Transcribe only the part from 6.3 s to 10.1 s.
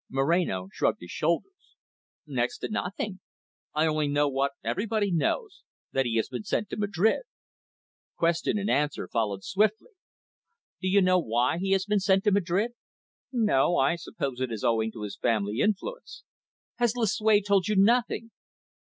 sent to Madrid." Question and answer followed swiftly.